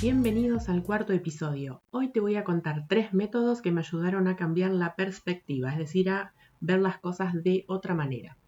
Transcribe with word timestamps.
Bienvenidos 0.00 0.70
al 0.70 0.82
cuarto 0.82 1.12
episodio. 1.12 1.82
Hoy 1.90 2.10
te 2.10 2.20
voy 2.20 2.36
a 2.36 2.44
contar 2.44 2.86
tres 2.88 3.12
métodos 3.12 3.60
que 3.60 3.70
me 3.70 3.80
ayudaron 3.80 4.26
a 4.26 4.36
cambiar 4.36 4.70
la 4.70 4.96
perspectiva, 4.96 5.72
es 5.72 5.78
decir, 5.78 6.08
a 6.08 6.32
ver 6.60 6.80
las 6.80 6.98
cosas 7.00 7.34
de 7.34 7.66
otra 7.68 7.94
manera. 7.94 8.38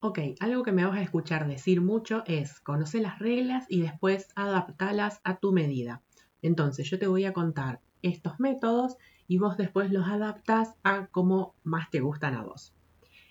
Ok, 0.00 0.20
algo 0.40 0.62
que 0.62 0.72
me 0.72 0.86
vas 0.86 0.96
a 0.96 1.02
escuchar 1.02 1.46
decir 1.46 1.82
mucho 1.82 2.24
es 2.26 2.60
conocer 2.60 3.02
las 3.02 3.18
reglas 3.18 3.66
y 3.68 3.82
después 3.82 4.28
adaptarlas 4.36 5.20
a 5.22 5.36
tu 5.36 5.52
medida. 5.52 6.00
Entonces 6.44 6.90
yo 6.90 6.98
te 6.98 7.06
voy 7.06 7.24
a 7.24 7.32
contar 7.32 7.80
estos 8.02 8.38
métodos 8.38 8.98
y 9.26 9.38
vos 9.38 9.56
después 9.56 9.90
los 9.90 10.06
adaptas 10.06 10.74
a 10.82 11.06
cómo 11.06 11.54
más 11.64 11.88
te 11.88 12.00
gustan 12.00 12.34
a 12.34 12.42
vos. 12.42 12.74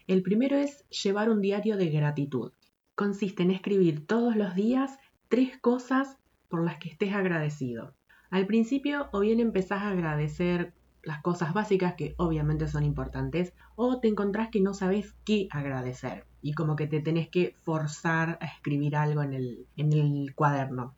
El 0.08 0.24
primero 0.24 0.58
es 0.58 0.84
llevar 0.90 1.30
un 1.30 1.40
diario 1.40 1.78
de 1.78 1.92
gratitud. 1.92 2.54
Consiste 2.96 3.44
en 3.44 3.52
escribir 3.52 4.08
todos 4.08 4.36
los 4.36 4.56
días 4.56 4.98
tres 5.30 5.60
cosas 5.62 6.18
por 6.50 6.66
las 6.66 6.80
que 6.80 6.90
estés 6.90 7.14
agradecido. 7.14 7.94
Al 8.32 8.48
principio 8.48 9.10
o 9.12 9.20
bien 9.20 9.40
empezás 9.40 9.84
a 9.84 9.92
agradecer 9.92 10.74
las 11.04 11.22
cosas 11.22 11.54
básicas 11.54 11.94
que 11.94 12.16
obviamente 12.18 12.68
son 12.68 12.84
importantes 12.84 13.54
o 13.76 14.00
te 14.00 14.08
encontrás 14.08 14.50
que 14.50 14.60
no 14.60 14.74
sabes 14.74 15.14
qué 15.24 15.48
agradecer 15.52 16.26
y 16.42 16.54
como 16.54 16.76
que 16.76 16.88
te 16.88 17.00
tenés 17.00 17.30
que 17.30 17.56
forzar 17.62 18.40
a 18.42 18.46
escribir 18.48 18.96
algo 18.96 19.22
en 19.22 19.34
el 19.76 20.34
cuaderno. 20.34 20.96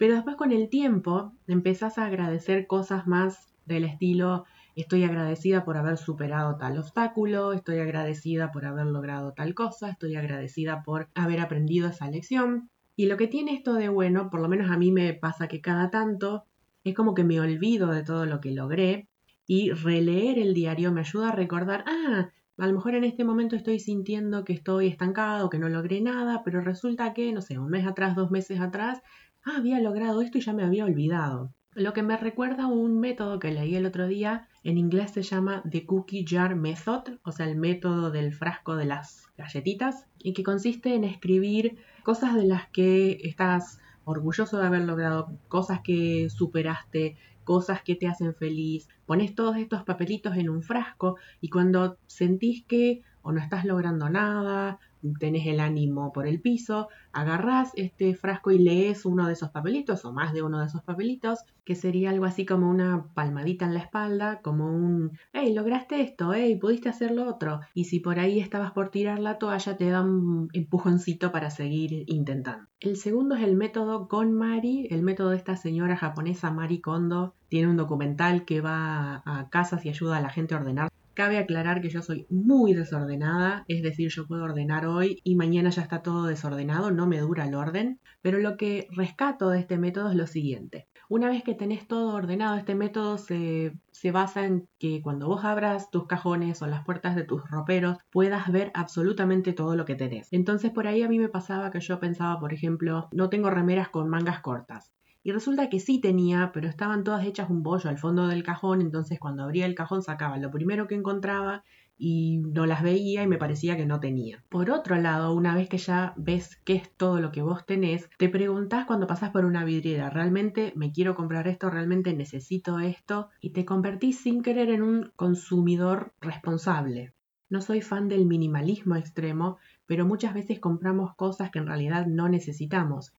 Pero 0.00 0.14
después 0.14 0.36
con 0.36 0.50
el 0.50 0.70
tiempo 0.70 1.34
empezás 1.46 1.98
a 1.98 2.06
agradecer 2.06 2.66
cosas 2.66 3.06
más 3.06 3.52
del 3.66 3.84
estilo 3.84 4.46
estoy 4.74 5.04
agradecida 5.04 5.62
por 5.62 5.76
haber 5.76 5.98
superado 5.98 6.56
tal 6.56 6.78
obstáculo, 6.78 7.52
estoy 7.52 7.80
agradecida 7.80 8.50
por 8.50 8.64
haber 8.64 8.86
logrado 8.86 9.34
tal 9.34 9.52
cosa, 9.52 9.90
estoy 9.90 10.16
agradecida 10.16 10.82
por 10.84 11.10
haber 11.14 11.40
aprendido 11.40 11.90
esa 11.90 12.10
lección. 12.10 12.70
Y 12.96 13.08
lo 13.08 13.18
que 13.18 13.26
tiene 13.26 13.52
esto 13.52 13.74
de 13.74 13.90
bueno, 13.90 14.30
por 14.30 14.40
lo 14.40 14.48
menos 14.48 14.70
a 14.70 14.78
mí 14.78 14.90
me 14.90 15.12
pasa 15.12 15.48
que 15.48 15.60
cada 15.60 15.90
tanto 15.90 16.44
es 16.82 16.94
como 16.94 17.12
que 17.12 17.24
me 17.24 17.38
olvido 17.38 17.88
de 17.88 18.02
todo 18.02 18.24
lo 18.24 18.40
que 18.40 18.52
logré 18.52 19.06
y 19.46 19.70
releer 19.70 20.38
el 20.38 20.54
diario 20.54 20.92
me 20.92 21.00
ayuda 21.00 21.28
a 21.28 21.36
recordar, 21.36 21.84
ah, 21.86 22.30
a 22.56 22.66
lo 22.66 22.72
mejor 22.72 22.94
en 22.94 23.04
este 23.04 23.24
momento 23.24 23.54
estoy 23.54 23.80
sintiendo 23.80 24.44
que 24.44 24.52
estoy 24.52 24.86
estancado, 24.86 25.50
que 25.50 25.58
no 25.58 25.68
logré 25.68 26.00
nada, 26.00 26.42
pero 26.42 26.60
resulta 26.60 27.12
que, 27.14 27.32
no 27.32 27.40
sé, 27.42 27.58
un 27.58 27.70
mes 27.70 27.86
atrás, 27.86 28.14
dos 28.14 28.30
meses 28.30 28.60
atrás, 28.60 29.02
ah, 29.44 29.56
había 29.56 29.80
logrado 29.80 30.20
esto 30.20 30.38
y 30.38 30.40
ya 30.40 30.52
me 30.52 30.64
había 30.64 30.84
olvidado. 30.84 31.52
Lo 31.74 31.92
que 31.92 32.02
me 32.02 32.16
recuerda 32.16 32.66
un 32.66 32.98
método 32.98 33.38
que 33.38 33.52
leí 33.52 33.76
el 33.76 33.86
otro 33.86 34.08
día, 34.08 34.48
en 34.64 34.76
inglés 34.76 35.12
se 35.12 35.22
llama 35.22 35.62
The 35.70 35.86
Cookie 35.86 36.24
Jar 36.26 36.56
Method, 36.56 37.18
o 37.22 37.30
sea, 37.30 37.46
el 37.46 37.56
método 37.56 38.10
del 38.10 38.32
frasco 38.32 38.74
de 38.74 38.86
las 38.86 39.28
galletitas, 39.38 40.06
y 40.18 40.32
que 40.32 40.42
consiste 40.42 40.94
en 40.94 41.04
escribir 41.04 41.78
cosas 42.02 42.34
de 42.34 42.44
las 42.44 42.68
que 42.70 43.20
estás 43.22 43.78
orgulloso 44.04 44.58
de 44.58 44.66
haber 44.66 44.82
logrado, 44.82 45.32
cosas 45.46 45.80
que 45.80 46.28
superaste, 46.28 47.16
cosas 47.44 47.82
que 47.82 47.94
te 47.94 48.08
hacen 48.08 48.34
feliz. 48.34 48.88
Pones 49.06 49.34
todos 49.34 49.56
estos 49.56 49.84
papelitos 49.84 50.36
en 50.36 50.50
un 50.50 50.62
frasco 50.62 51.16
y 51.40 51.48
cuando 51.50 51.98
sentís 52.06 52.64
que 52.64 53.02
o 53.22 53.32
no 53.32 53.40
estás 53.40 53.64
logrando 53.64 54.08
nada, 54.08 54.78
tenés 55.18 55.46
el 55.46 55.60
ánimo 55.60 56.12
por 56.12 56.26
el 56.26 56.40
piso, 56.40 56.88
agarrás 57.12 57.72
este 57.76 58.14
frasco 58.14 58.50
y 58.50 58.58
lees 58.58 59.04
uno 59.04 59.26
de 59.26 59.32
esos 59.32 59.50
papelitos 59.50 60.04
o 60.04 60.12
más 60.12 60.32
de 60.32 60.42
uno 60.42 60.60
de 60.60 60.66
esos 60.66 60.82
papelitos, 60.82 61.40
que 61.64 61.74
sería 61.74 62.10
algo 62.10 62.24
así 62.24 62.44
como 62.44 62.68
una 62.68 63.06
palmadita 63.14 63.64
en 63.64 63.74
la 63.74 63.80
espalda, 63.80 64.40
como 64.42 64.66
un, 64.66 65.18
hey, 65.32 65.54
lograste 65.54 66.00
esto, 66.00 66.32
hey, 66.34 66.56
pudiste 66.56 66.88
hacer 66.88 67.12
lo 67.12 67.28
otro. 67.28 67.60
Y 67.74 67.84
si 67.84 68.00
por 68.00 68.18
ahí 68.18 68.40
estabas 68.40 68.72
por 68.72 68.90
tirar 68.90 69.18
la 69.18 69.38
toalla, 69.38 69.76
te 69.76 69.88
da 69.88 70.02
un 70.02 70.48
empujoncito 70.52 71.32
para 71.32 71.50
seguir 71.50 72.04
intentando. 72.06 72.66
El 72.80 72.96
segundo 72.96 73.34
es 73.34 73.42
el 73.42 73.56
método 73.56 74.08
Mari, 74.10 74.88
el 74.90 75.02
método 75.02 75.30
de 75.30 75.36
esta 75.36 75.56
señora 75.56 75.96
japonesa 75.96 76.50
Mari 76.50 76.80
Kondo. 76.80 77.34
Tiene 77.48 77.68
un 77.68 77.76
documental 77.76 78.44
que 78.44 78.60
va 78.60 79.22
a 79.24 79.48
casas 79.50 79.84
y 79.84 79.88
ayuda 79.88 80.18
a 80.18 80.20
la 80.20 80.30
gente 80.30 80.54
a 80.54 80.58
ordenar 80.58 80.90
Cabe 81.14 81.38
aclarar 81.38 81.80
que 81.80 81.90
yo 81.90 82.02
soy 82.02 82.26
muy 82.30 82.72
desordenada, 82.74 83.64
es 83.68 83.82
decir, 83.82 84.10
yo 84.10 84.26
puedo 84.26 84.44
ordenar 84.44 84.86
hoy 84.86 85.20
y 85.24 85.36
mañana 85.36 85.70
ya 85.70 85.82
está 85.82 86.02
todo 86.02 86.26
desordenado, 86.26 86.90
no 86.90 87.06
me 87.06 87.18
dura 87.18 87.44
el 87.46 87.54
orden, 87.54 88.00
pero 88.22 88.38
lo 88.38 88.56
que 88.56 88.86
rescato 88.90 89.50
de 89.50 89.60
este 89.60 89.78
método 89.78 90.10
es 90.10 90.16
lo 90.16 90.26
siguiente. 90.26 90.88
Una 91.08 91.28
vez 91.28 91.42
que 91.42 91.54
tenés 91.54 91.88
todo 91.88 92.14
ordenado, 92.14 92.56
este 92.56 92.74
método 92.74 93.18
se, 93.18 93.72
se 93.90 94.12
basa 94.12 94.46
en 94.46 94.68
que 94.78 95.02
cuando 95.02 95.26
vos 95.26 95.44
abras 95.44 95.90
tus 95.90 96.06
cajones 96.06 96.62
o 96.62 96.66
las 96.68 96.84
puertas 96.84 97.16
de 97.16 97.24
tus 97.24 97.50
roperos 97.50 97.98
puedas 98.10 98.50
ver 98.52 98.70
absolutamente 98.74 99.52
todo 99.52 99.74
lo 99.74 99.84
que 99.84 99.96
tenés. 99.96 100.28
Entonces 100.32 100.70
por 100.70 100.86
ahí 100.86 101.02
a 101.02 101.08
mí 101.08 101.18
me 101.18 101.28
pasaba 101.28 101.70
que 101.70 101.80
yo 101.80 101.98
pensaba, 101.98 102.38
por 102.38 102.52
ejemplo, 102.54 103.08
no 103.12 103.28
tengo 103.28 103.50
remeras 103.50 103.88
con 103.88 104.08
mangas 104.08 104.40
cortas. 104.40 104.92
Y 105.22 105.32
resulta 105.32 105.68
que 105.68 105.80
sí 105.80 106.00
tenía, 106.00 106.50
pero 106.54 106.68
estaban 106.68 107.04
todas 107.04 107.26
hechas 107.26 107.50
un 107.50 107.62
bollo 107.62 107.90
al 107.90 107.98
fondo 107.98 108.26
del 108.26 108.42
cajón, 108.42 108.80
entonces 108.80 109.18
cuando 109.20 109.42
abría 109.42 109.66
el 109.66 109.74
cajón 109.74 110.02
sacaba 110.02 110.38
lo 110.38 110.50
primero 110.50 110.86
que 110.88 110.94
encontraba 110.94 111.62
y 111.98 112.38
no 112.38 112.64
las 112.64 112.82
veía 112.82 113.22
y 113.22 113.26
me 113.26 113.36
parecía 113.36 113.76
que 113.76 113.84
no 113.84 114.00
tenía. 114.00 114.42
Por 114.48 114.70
otro 114.70 114.96
lado, 114.96 115.34
una 115.34 115.54
vez 115.54 115.68
que 115.68 115.76
ya 115.76 116.14
ves 116.16 116.56
qué 116.64 116.76
es 116.76 116.90
todo 116.96 117.20
lo 117.20 117.30
que 117.30 117.42
vos 117.42 117.66
tenés, 117.66 118.08
te 118.16 118.30
preguntás 118.30 118.86
cuando 118.86 119.06
pasás 119.06 119.28
por 119.30 119.44
una 119.44 119.64
vidriera, 119.66 120.08
¿realmente 120.08 120.72
me 120.76 120.92
quiero 120.92 121.14
comprar 121.14 121.46
esto? 121.46 121.68
¿Realmente 121.68 122.14
necesito 122.14 122.78
esto? 122.78 123.28
Y 123.42 123.50
te 123.50 123.66
convertís 123.66 124.20
sin 124.20 124.42
querer 124.42 124.70
en 124.70 124.80
un 124.82 125.12
consumidor 125.16 126.14
responsable. 126.22 127.12
No 127.50 127.60
soy 127.60 127.82
fan 127.82 128.08
del 128.08 128.24
minimalismo 128.24 128.96
extremo, 128.96 129.58
pero 129.84 130.06
muchas 130.06 130.32
veces 130.32 130.60
compramos 130.60 131.14
cosas 131.16 131.50
que 131.50 131.58
en 131.58 131.66
realidad 131.66 132.06
no 132.06 132.30
necesitamos 132.30 133.12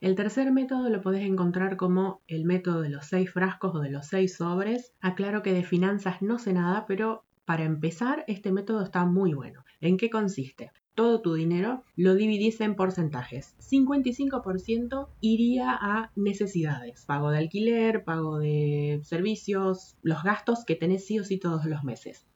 el 0.00 0.14
tercer 0.14 0.52
método 0.52 0.90
lo 0.90 1.00
podés 1.00 1.24
encontrar 1.24 1.76
como 1.76 2.20
el 2.26 2.44
método 2.44 2.82
de 2.82 2.90
los 2.90 3.06
seis 3.06 3.30
frascos 3.30 3.74
o 3.74 3.80
de 3.80 3.90
los 3.90 4.06
seis 4.06 4.36
sobres. 4.36 4.92
Aclaro 5.00 5.42
que 5.42 5.52
de 5.52 5.64
finanzas 5.64 6.20
no 6.20 6.38
sé 6.38 6.52
nada, 6.52 6.84
pero 6.86 7.24
para 7.44 7.64
empezar 7.64 8.24
este 8.26 8.52
método 8.52 8.82
está 8.82 9.04
muy 9.04 9.34
bueno. 9.34 9.64
¿En 9.80 9.96
qué 9.96 10.10
consiste? 10.10 10.72
Todo 10.94 11.20
tu 11.20 11.34
dinero 11.34 11.82
lo 11.96 12.14
dividís 12.14 12.60
en 12.60 12.76
porcentajes. 12.76 13.56
55% 13.58 15.08
iría 15.20 15.70
a 15.70 16.12
necesidades, 16.14 17.04
pago 17.04 17.30
de 17.30 17.38
alquiler, 17.38 18.04
pago 18.04 18.38
de 18.38 19.00
servicios, 19.02 19.96
los 20.02 20.22
gastos 20.22 20.64
que 20.64 20.76
tenés 20.76 21.06
sí 21.06 21.18
o 21.18 21.24
sí 21.24 21.38
todos 21.38 21.64
los 21.64 21.82
meses. 21.82 22.26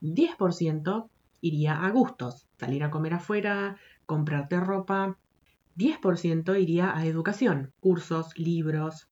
10% 0.00 1.08
iría 1.40 1.84
a 1.84 1.90
gustos, 1.90 2.46
salir 2.58 2.84
a 2.84 2.90
comer 2.90 3.14
afuera, 3.14 3.76
comprarte 4.06 4.60
ropa, 4.60 5.18
10% 5.76 6.60
iría 6.60 6.96
a 6.96 7.06
educación, 7.06 7.72
cursos, 7.80 8.36
libros. 8.38 9.08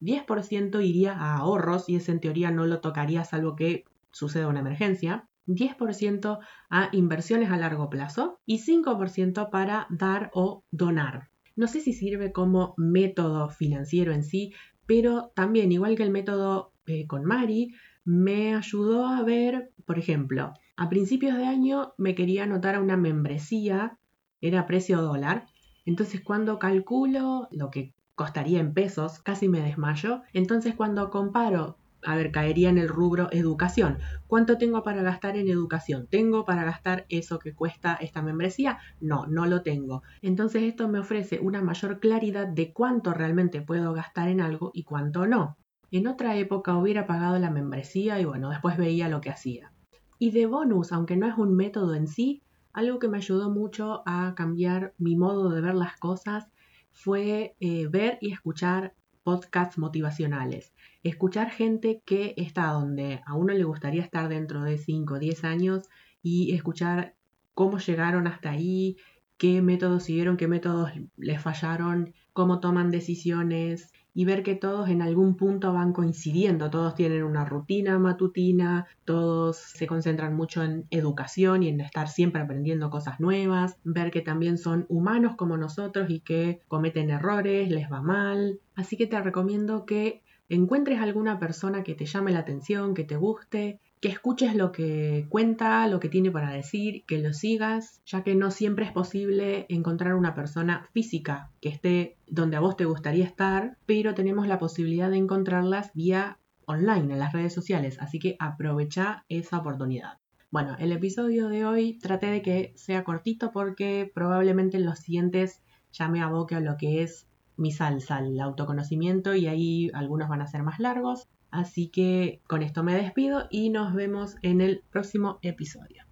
10% 0.00 0.84
iría 0.84 1.12
a 1.12 1.36
ahorros 1.36 1.88
y 1.88 1.96
ese 1.96 2.12
en 2.12 2.20
teoría 2.20 2.50
no 2.50 2.66
lo 2.66 2.80
tocaría 2.80 3.24
salvo 3.24 3.56
que 3.56 3.84
suceda 4.10 4.48
una 4.48 4.60
emergencia. 4.60 5.28
10% 5.46 6.38
a 6.70 6.88
inversiones 6.92 7.50
a 7.50 7.56
largo 7.56 7.88
plazo 7.88 8.40
y 8.46 8.58
5% 8.58 9.50
para 9.50 9.86
dar 9.90 10.30
o 10.34 10.64
donar. 10.70 11.28
No 11.54 11.68
sé 11.68 11.80
si 11.80 11.92
sirve 11.92 12.32
como 12.32 12.74
método 12.76 13.48
financiero 13.48 14.12
en 14.12 14.24
sí, 14.24 14.52
pero 14.86 15.32
también, 15.34 15.70
igual 15.72 15.96
que 15.96 16.02
el 16.02 16.10
método 16.10 16.72
eh, 16.86 17.06
con 17.06 17.24
Mari, 17.24 17.74
me 18.04 18.54
ayudó 18.54 19.06
a 19.06 19.22
ver, 19.22 19.72
por 19.84 19.98
ejemplo, 19.98 20.52
a 20.76 20.88
principios 20.88 21.36
de 21.36 21.46
año 21.46 21.94
me 21.96 22.14
quería 22.14 22.44
anotar 22.44 22.74
a 22.74 22.80
una 22.80 22.96
membresía, 22.96 23.98
era 24.40 24.66
precio 24.66 25.00
dólar, 25.00 25.46
entonces 25.86 26.20
cuando 26.20 26.58
calculo 26.58 27.48
lo 27.50 27.70
que 27.70 27.94
costaría 28.16 28.60
en 28.60 28.74
pesos, 28.74 29.20
casi 29.20 29.48
me 29.48 29.60
desmayo. 29.60 30.22
Entonces 30.32 30.74
cuando 30.74 31.10
comparo, 31.10 31.76
a 32.02 32.16
ver, 32.16 32.32
caería 32.32 32.70
en 32.70 32.78
el 32.78 32.88
rubro 32.88 33.28
educación. 33.30 33.98
¿Cuánto 34.26 34.58
tengo 34.58 34.82
para 34.82 35.02
gastar 35.02 35.36
en 35.36 35.48
educación? 35.48 36.06
¿Tengo 36.08 36.44
para 36.44 36.64
gastar 36.64 37.04
eso 37.08 37.38
que 37.38 37.54
cuesta 37.54 37.94
esta 37.94 38.22
membresía? 38.22 38.78
No, 39.00 39.26
no 39.26 39.46
lo 39.46 39.62
tengo. 39.62 40.02
Entonces 40.22 40.62
esto 40.62 40.88
me 40.88 40.98
ofrece 40.98 41.40
una 41.40 41.62
mayor 41.62 42.00
claridad 42.00 42.46
de 42.48 42.72
cuánto 42.72 43.12
realmente 43.12 43.60
puedo 43.60 43.92
gastar 43.92 44.28
en 44.28 44.40
algo 44.40 44.70
y 44.74 44.84
cuánto 44.84 45.26
no. 45.26 45.56
En 45.90 46.06
otra 46.06 46.36
época 46.36 46.76
hubiera 46.76 47.06
pagado 47.06 47.38
la 47.38 47.50
membresía 47.50 48.18
y 48.20 48.24
bueno, 48.24 48.50
después 48.50 48.76
veía 48.76 49.08
lo 49.08 49.20
que 49.20 49.30
hacía. 49.30 49.72
Y 50.18 50.30
de 50.30 50.46
bonus, 50.46 50.92
aunque 50.92 51.16
no 51.16 51.26
es 51.26 51.36
un 51.36 51.54
método 51.54 51.94
en 51.94 52.06
sí, 52.06 52.42
algo 52.76 52.98
que 52.98 53.08
me 53.08 53.16
ayudó 53.16 53.48
mucho 53.48 54.02
a 54.04 54.34
cambiar 54.36 54.92
mi 54.98 55.16
modo 55.16 55.48
de 55.48 55.62
ver 55.62 55.74
las 55.74 55.96
cosas 55.96 56.46
fue 56.92 57.56
eh, 57.58 57.86
ver 57.88 58.18
y 58.20 58.32
escuchar 58.32 58.94
podcasts 59.24 59.78
motivacionales. 59.78 60.74
Escuchar 61.02 61.50
gente 61.50 62.02
que 62.04 62.34
está 62.36 62.66
donde 62.72 63.22
a 63.24 63.34
uno 63.34 63.54
le 63.54 63.64
gustaría 63.64 64.02
estar 64.02 64.28
dentro 64.28 64.62
de 64.62 64.76
5 64.76 65.14
o 65.14 65.18
10 65.18 65.44
años 65.44 65.88
y 66.22 66.54
escuchar 66.54 67.14
cómo 67.54 67.78
llegaron 67.78 68.26
hasta 68.26 68.50
ahí, 68.50 68.98
qué 69.38 69.62
métodos 69.62 70.04
siguieron, 70.04 70.36
qué 70.36 70.46
métodos 70.46 70.92
les 71.16 71.40
fallaron, 71.40 72.12
cómo 72.34 72.60
toman 72.60 72.90
decisiones 72.90 73.90
y 74.16 74.24
ver 74.24 74.42
que 74.42 74.54
todos 74.54 74.88
en 74.88 75.02
algún 75.02 75.36
punto 75.36 75.74
van 75.74 75.92
coincidiendo, 75.92 76.70
todos 76.70 76.94
tienen 76.94 77.22
una 77.22 77.44
rutina 77.44 77.98
matutina, 77.98 78.86
todos 79.04 79.58
se 79.58 79.86
concentran 79.86 80.34
mucho 80.34 80.62
en 80.62 80.86
educación 80.88 81.62
y 81.62 81.68
en 81.68 81.82
estar 81.82 82.08
siempre 82.08 82.40
aprendiendo 82.40 82.88
cosas 82.88 83.20
nuevas, 83.20 83.76
ver 83.84 84.10
que 84.10 84.22
también 84.22 84.56
son 84.56 84.86
humanos 84.88 85.36
como 85.36 85.58
nosotros 85.58 86.08
y 86.08 86.20
que 86.20 86.62
cometen 86.66 87.10
errores, 87.10 87.68
les 87.68 87.92
va 87.92 88.00
mal. 88.00 88.58
Así 88.74 88.96
que 88.96 89.06
te 89.06 89.20
recomiendo 89.20 89.84
que 89.84 90.22
encuentres 90.48 90.98
alguna 91.00 91.38
persona 91.38 91.82
que 91.82 91.94
te 91.94 92.06
llame 92.06 92.32
la 92.32 92.38
atención, 92.38 92.94
que 92.94 93.04
te 93.04 93.16
guste, 93.16 93.80
que 94.00 94.08
escuches 94.08 94.54
lo 94.54 94.72
que 94.72 95.26
cuenta, 95.28 95.86
lo 95.88 96.00
que 96.00 96.08
tiene 96.08 96.30
para 96.30 96.50
decir, 96.50 97.04
que 97.06 97.18
lo 97.18 97.32
sigas, 97.32 98.02
ya 98.04 98.22
que 98.22 98.34
no 98.34 98.50
siempre 98.50 98.84
es 98.84 98.92
posible 98.92 99.66
encontrar 99.68 100.14
una 100.14 100.34
persona 100.34 100.88
física 100.92 101.50
que 101.60 101.70
esté 101.70 102.16
donde 102.26 102.56
a 102.56 102.60
vos 102.60 102.76
te 102.76 102.84
gustaría 102.84 103.24
estar, 103.24 103.78
pero 103.86 104.14
tenemos 104.14 104.46
la 104.46 104.58
posibilidad 104.58 105.10
de 105.10 105.16
encontrarlas 105.16 105.92
vía 105.94 106.38
online 106.66 107.14
en 107.14 107.18
las 107.18 107.32
redes 107.32 107.54
sociales, 107.54 107.96
así 108.00 108.18
que 108.18 108.36
aprovecha 108.38 109.24
esa 109.28 109.58
oportunidad. 109.58 110.18
Bueno, 110.50 110.76
el 110.78 110.92
episodio 110.92 111.48
de 111.48 111.64
hoy 111.64 111.98
traté 111.98 112.26
de 112.26 112.42
que 112.42 112.72
sea 112.76 113.04
cortito 113.04 113.50
porque 113.52 114.10
probablemente 114.14 114.76
en 114.76 114.86
los 114.86 114.98
siguientes 115.00 115.62
ya 115.92 116.08
me 116.08 116.22
aboque 116.22 116.54
a 116.54 116.60
lo 116.60 116.76
que 116.76 117.02
es 117.02 117.26
mi 117.56 117.72
salsa, 117.72 118.18
el 118.18 118.38
autoconocimiento 118.40 119.34
y 119.34 119.46
ahí 119.46 119.90
algunos 119.94 120.28
van 120.28 120.42
a 120.42 120.46
ser 120.46 120.62
más 120.62 120.78
largos. 120.78 121.28
Así 121.50 121.88
que 121.88 122.40
con 122.46 122.62
esto 122.62 122.82
me 122.82 122.94
despido 122.94 123.46
y 123.50 123.70
nos 123.70 123.94
vemos 123.94 124.36
en 124.42 124.60
el 124.60 124.82
próximo 124.90 125.38
episodio. 125.42 126.04